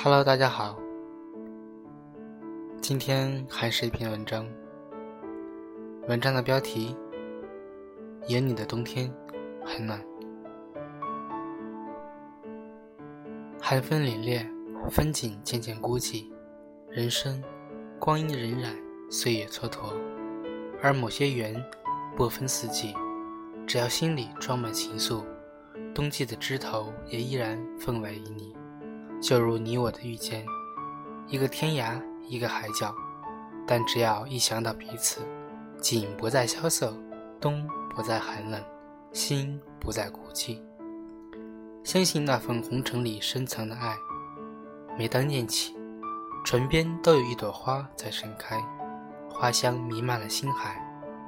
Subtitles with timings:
[0.00, 0.78] Hello，大家好。
[2.80, 4.46] 今天还是一篇文章。
[6.06, 6.94] 文章的标题：
[8.28, 9.12] 眼里的冬天
[9.64, 10.00] 很暖。
[13.60, 14.46] 寒风凛冽，
[14.88, 16.30] 风景渐渐孤寂，
[16.88, 17.42] 人生
[17.98, 18.68] 光阴荏苒，
[19.10, 19.92] 岁月蹉跎。
[20.80, 21.60] 而某些缘，
[22.14, 22.94] 不分四季，
[23.66, 25.24] 只要心里装满情愫，
[25.92, 28.57] 冬季的枝头也依然分外旖旎。
[29.20, 30.46] 就如你我的遇见，
[31.26, 32.94] 一个天涯，一个海角，
[33.66, 35.20] 但只要一想到彼此，
[35.80, 36.96] 景不再萧瑟，
[37.40, 38.62] 冬不再寒冷，
[39.12, 40.62] 心不再孤寂。
[41.82, 43.96] 相信那份红尘里深藏的爱，
[44.96, 45.74] 每当念起，
[46.44, 48.56] 唇边都有一朵花在盛开，
[49.28, 50.80] 花香弥漫了心海，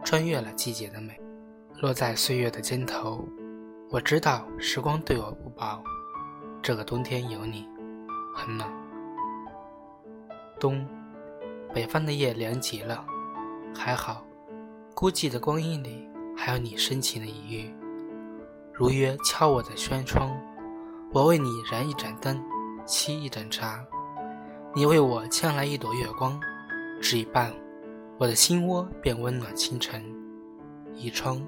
[0.04, 1.20] 穿越了季节的美，
[1.80, 3.26] 落在岁月的肩头。
[3.90, 5.82] 我知道时光对我不薄，
[6.62, 7.68] 这个冬天有你。
[8.34, 8.68] 很冷，
[10.58, 10.86] 冬，
[11.74, 13.04] 北方的夜凉极了，
[13.74, 14.24] 还好，
[14.94, 17.74] 孤寂的光阴里还有你深情的一遇。
[18.72, 20.30] 如约敲我的轩窗，
[21.12, 22.42] 我为你燃一盏灯，
[22.86, 23.84] 沏一盏茶，
[24.74, 26.40] 你为我牵来一朵月光，
[27.00, 27.52] 只一半，
[28.18, 30.02] 我的心窝便温暖清晨。
[30.94, 31.40] 倚窗，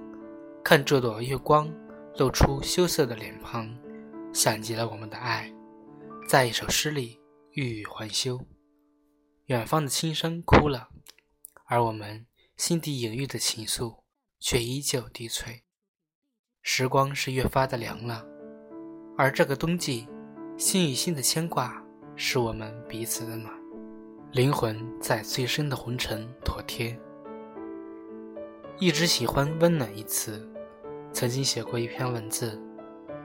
[0.62, 1.72] 看这朵月光
[2.18, 3.68] 露出羞涩的脸庞，
[4.32, 5.50] 像极了我们的爱。
[6.26, 7.20] 在一首诗里，
[7.52, 8.40] 欲语还休。
[9.46, 10.88] 远方的轻声哭了，
[11.66, 14.02] 而我们心底隐喻的情愫
[14.38, 15.62] 却依旧低垂。
[16.62, 18.24] 时光是越发的凉了，
[19.18, 20.08] 而这个冬季，
[20.56, 21.84] 心与心的牵挂
[22.16, 23.52] 是我们彼此的暖。
[24.30, 26.98] 灵魂在最深的红尘妥帖。
[28.78, 30.48] 一直喜欢“温暖”一词，
[31.12, 32.58] 曾经写过一篇文字：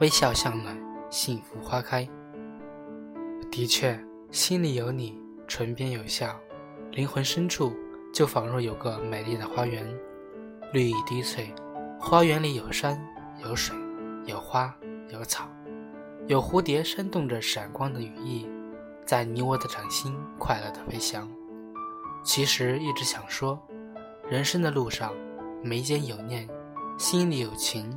[0.02, 0.78] 微笑向暖，
[1.10, 2.08] 幸福花开。
[3.52, 4.00] 的确，
[4.32, 6.40] 心里有你，唇边有笑，
[6.92, 7.74] 灵魂深处
[8.14, 9.88] 就仿若有个美丽的花园，
[10.74, 11.54] 绿意低翠。
[12.00, 13.02] 花园里有山，
[13.44, 13.76] 有水，
[14.26, 14.76] 有花，
[15.10, 15.50] 有草，
[16.28, 18.48] 有蝴蝶扇动着闪光的羽翼，
[19.06, 21.28] 在你我的掌心快乐的飞翔。
[22.24, 23.60] 其实一直想说，
[24.30, 25.14] 人生的路上，
[25.64, 26.48] 眉间有念，
[27.00, 27.90] 心里有情，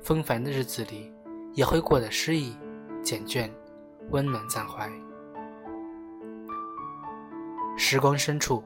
[0.00, 1.12] 纷繁的日子里，
[1.52, 2.56] 也会过得诗意、
[3.02, 3.50] 简倦。
[4.10, 4.88] 温暖暂怀，
[7.76, 8.62] 时光深处，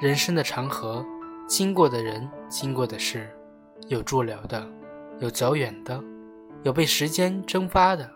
[0.00, 1.04] 人生的长河，
[1.46, 3.30] 经过的人，经过的事，
[3.86, 4.68] 有驻留的，
[5.20, 6.02] 有走远的，
[6.64, 8.10] 有被时间蒸发的，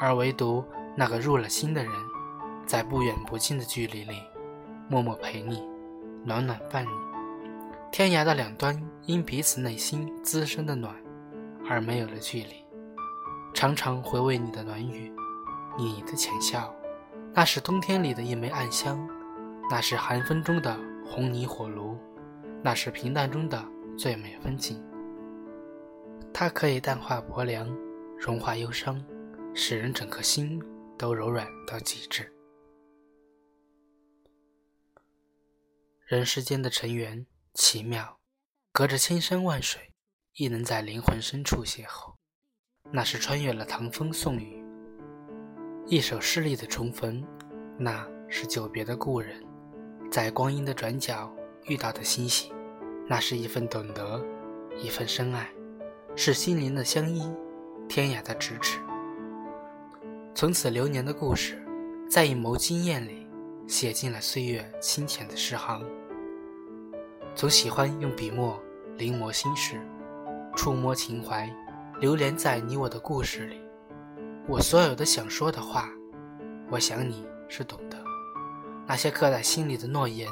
[0.00, 0.64] 而唯独
[0.96, 1.92] 那个入了心的人，
[2.66, 4.16] 在不远不近的距离里，
[4.88, 5.62] 默默陪你，
[6.24, 6.90] 暖暖伴你。
[7.92, 8.76] 天涯的两端，
[9.06, 10.92] 因彼此内心滋生的暖，
[11.68, 12.64] 而没有了距离。
[13.54, 15.12] 常常回味你的暖语。
[15.78, 16.74] 你的浅笑，
[17.32, 19.08] 那是冬天里的一枚暗香，
[19.70, 21.98] 那是寒风中的红泥火炉，
[22.62, 23.64] 那是平淡中的
[23.96, 24.84] 最美风景。
[26.32, 27.68] 它可以淡化薄凉，
[28.18, 29.04] 融化忧伤，
[29.54, 30.62] 使人整颗心
[30.98, 32.32] 都柔软到极致。
[36.06, 38.18] 人世间的尘缘奇妙，
[38.72, 39.92] 隔着千山万水，
[40.34, 42.14] 亦能在灵魂深处邂逅。
[42.92, 44.59] 那是穿越了唐风宋雨。
[45.90, 47.20] 一首诗里的重逢，
[47.76, 49.34] 那是久别的故人，
[50.08, 51.28] 在光阴的转角
[51.66, 52.52] 遇到的欣喜，
[53.08, 54.24] 那是一份懂得，
[54.80, 55.50] 一份深爱，
[56.14, 57.28] 是心灵的相依，
[57.88, 58.78] 天涯的咫尺。
[60.32, 61.60] 从此流年的故事，
[62.08, 63.26] 在一眸惊艳里，
[63.66, 65.84] 写进了岁月清浅的诗行。
[67.34, 68.62] 总喜欢用笔墨
[68.96, 69.80] 临摹心事，
[70.54, 71.52] 触摸情怀，
[71.98, 73.60] 流连在你我的故事里。
[74.50, 75.88] 我所有的想说的话，
[76.72, 77.96] 我想你是懂的。
[78.84, 80.28] 那些刻在心里的诺言，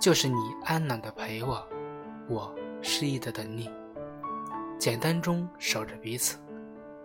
[0.00, 0.34] 就是你
[0.64, 1.64] 安暖的陪我，
[2.28, 2.52] 我
[2.82, 3.70] 失意的等你。
[4.80, 6.38] 简单中守着彼此，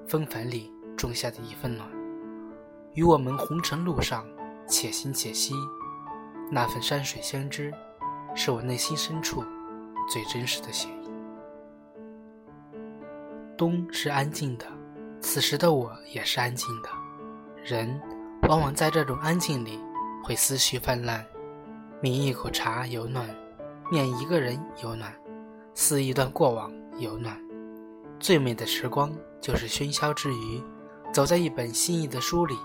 [0.08, 1.88] 纷繁里种下的一份暖，
[2.96, 4.26] 与我们红尘路上
[4.68, 5.54] 且行且惜。
[6.50, 7.72] 那份山水相知，
[8.34, 9.44] 是我内心深处
[10.10, 11.12] 最真实的写意。
[13.56, 14.66] 冬是安静的。
[15.22, 16.90] 此时的我也是安静的，
[17.64, 18.02] 人
[18.50, 19.80] 往往在这种安静里
[20.24, 21.24] 会思绪泛滥，
[22.02, 23.30] 抿一口茶有暖，
[23.92, 25.14] 念一个人有暖，
[25.76, 27.40] 思一段过往有暖。
[28.20, 30.62] 最美的时光就是喧嚣之余，
[31.14, 32.58] 走在一本心仪的书里，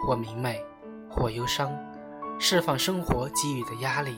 [0.00, 0.58] 或明媚，
[1.10, 1.70] 或忧伤，
[2.38, 4.16] 释放生活给予的压力，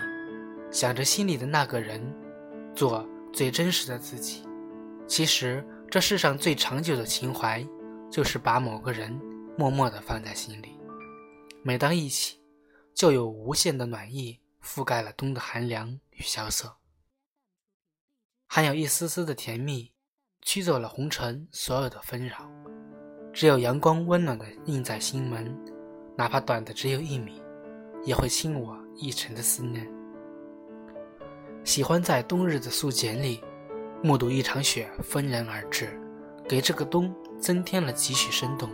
[0.71, 2.01] 想着心里的那个人，
[2.73, 4.47] 做最真实的自己。
[5.09, 5.63] 其实。
[5.95, 7.65] 这世上最长久的情怀，
[8.11, 9.13] 就是把某个人
[9.57, 10.77] 默默地放在心里，
[11.63, 12.41] 每当一起，
[12.93, 16.75] 就有无限的暖意覆盖了冬的寒凉与萧瑟，
[18.49, 19.93] 含有一丝丝的甜蜜，
[20.43, 22.51] 驱走了红尘所有的纷扰。
[23.33, 25.57] 只有阳光温暖的映在心门，
[26.19, 27.41] 哪怕短的只有一米，
[28.03, 29.89] 也会倾我一程的思念。
[31.63, 33.41] 喜欢在冬日的素简里，
[34.05, 35.99] 目睹一场雪纷然而至，
[36.47, 37.11] 给这个冬
[37.41, 38.69] 增添了几许生动，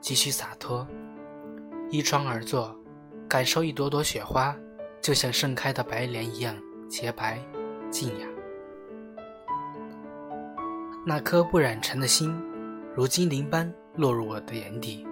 [0.00, 0.88] 几许洒脱。
[1.90, 2.74] 依窗而坐，
[3.28, 4.56] 感受一朵朵雪花，
[5.02, 6.56] 就像盛开的白莲一样
[6.88, 7.38] 洁白、
[7.90, 8.26] 静雅。
[11.04, 12.34] 那颗不染尘的心，
[12.94, 15.06] 如精灵般落入我的眼底，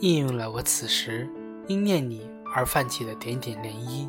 [0.00, 1.26] 应用了我此时
[1.66, 4.06] 因念你而泛起的点点涟漪。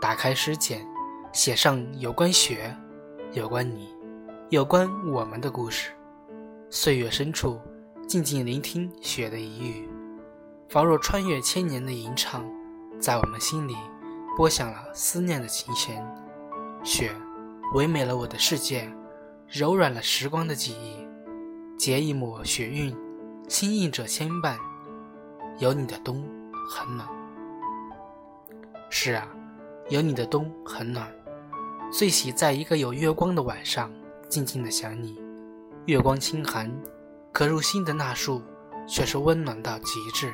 [0.00, 0.84] 打开诗简。
[1.32, 2.76] 写上有关雪，
[3.34, 3.94] 有关你，
[4.50, 5.92] 有关我们的故事。
[6.70, 7.60] 岁月深处，
[8.08, 9.88] 静静聆听雪的一语，
[10.68, 12.44] 仿若穿越千年的吟唱，
[12.98, 13.76] 在我们心里
[14.36, 16.04] 拨响了思念的琴弦。
[16.82, 17.12] 雪
[17.74, 18.92] 唯美了我的世界，
[19.46, 20.96] 柔软了时光的记忆，
[21.78, 22.92] 结一抹雪韵，
[23.46, 24.56] 心印着牵绊。
[25.58, 26.28] 有你的冬
[26.68, 27.08] 很暖。
[28.88, 29.28] 是啊，
[29.90, 31.08] 有你的冬很暖。
[31.92, 33.88] 最喜在一个有月光的晚上，
[34.30, 35.20] 静静的想你。
[35.86, 36.72] 月光清寒，
[37.32, 38.40] 可入心的那束，
[38.86, 40.32] 却是温暖到极致。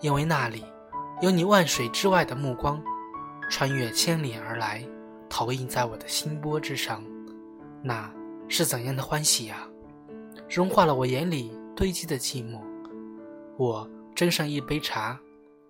[0.00, 0.64] 因为那里
[1.20, 2.82] 有你万水之外的目光，
[3.50, 4.86] 穿越千里而来，
[5.28, 7.04] 投影在我的心波之上。
[7.82, 8.12] 那
[8.48, 9.68] 是怎样的欢喜啊！
[10.48, 12.60] 融化了我眼里堆积的寂寞。
[13.56, 15.18] 我斟上一杯茶，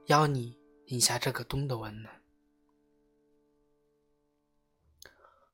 [0.06, 2.12] 邀你饮下这个冬的温暖。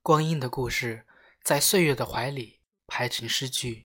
[0.02, 1.04] 光阴的故事，
[1.44, 3.84] 在岁月的怀里排成诗句；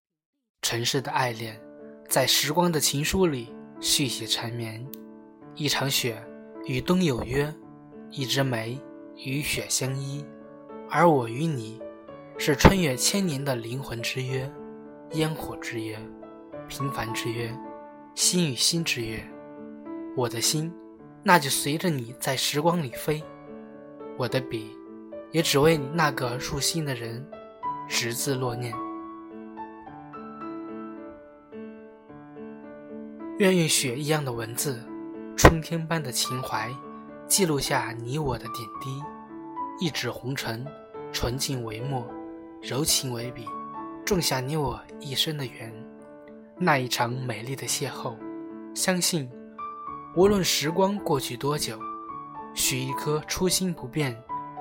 [0.61, 1.59] 尘世的爱恋，
[2.07, 4.85] 在时光的情书里续写缠绵。
[5.55, 6.23] 一场雪
[6.67, 7.51] 与冬有约，
[8.11, 8.79] 一枝梅
[9.15, 10.23] 与雪相依。
[10.87, 11.81] 而我与你，
[12.37, 14.47] 是穿越千年的灵魂之约，
[15.13, 15.99] 烟火之约，
[16.67, 17.51] 平凡之约，
[18.13, 19.19] 心与心之约。
[20.15, 20.71] 我的心，
[21.23, 23.19] 那就随着你在时光里飞；
[24.15, 24.77] 我的笔。
[25.31, 27.29] 也只为你那个入心的人，
[27.87, 28.73] 十字落念。
[33.39, 34.83] 愿用雪一样的文字，
[35.37, 36.69] 春天般的情怀，
[37.27, 39.01] 记录下你我的点滴。
[39.79, 40.65] 一纸红尘，
[41.13, 42.05] 纯净为墨，
[42.61, 43.45] 柔情为笔，
[44.03, 45.71] 种下你我一生的缘。
[46.57, 48.15] 那一场美丽的邂逅，
[48.73, 49.29] 相信
[50.15, 51.79] 无论时光过去多久，
[52.55, 54.19] 许一颗初心不变。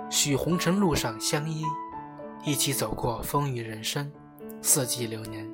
[0.08, 1.64] 许红尘路上相依，
[2.46, 4.08] 一起走过风雨人生，
[4.62, 5.44] 四季流年，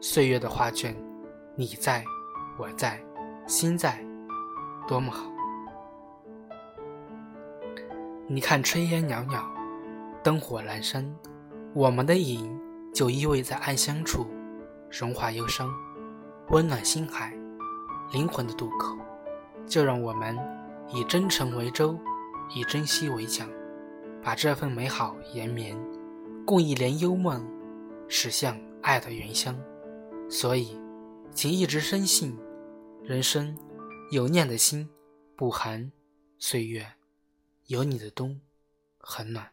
[0.00, 0.94] 岁月的画卷，
[1.56, 2.04] 你在，
[2.56, 3.02] 我在，
[3.48, 3.98] 心在，
[4.86, 5.28] 多么好！
[8.28, 9.44] 你看炊烟袅袅，
[10.22, 11.12] 灯火阑珊，
[11.74, 12.56] 我们的影
[12.94, 14.24] 就依偎在暗香处，
[14.92, 15.74] 融化忧伤，
[16.50, 17.36] 温暖心海，
[18.12, 18.96] 灵魂的渡口。
[19.66, 20.38] 就让我们
[20.94, 21.98] 以真诚为舟，
[22.54, 23.48] 以珍惜为桨。
[24.22, 25.76] 把这份美好延绵，
[26.44, 27.46] 共一帘幽梦，
[28.08, 29.58] 驶向爱的原乡。
[30.28, 30.78] 所以，
[31.32, 32.36] 请一直深信，
[33.02, 33.56] 人生
[34.10, 34.88] 有念的心
[35.36, 35.90] 不寒，
[36.38, 36.86] 岁月
[37.66, 38.40] 有你的冬
[38.98, 39.50] 很暖。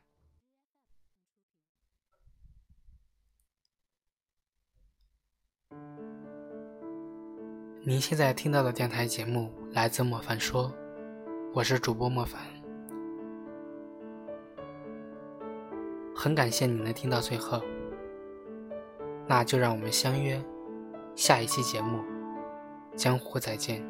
[7.85, 10.73] 您现在听到的电台节目来自莫凡说，
[11.53, 12.58] 我是主播莫凡。
[16.21, 17.61] 很感谢你能听到最后，
[19.25, 20.37] 那就让我们相约
[21.15, 22.03] 下一期节目，
[22.93, 23.81] 江湖再见。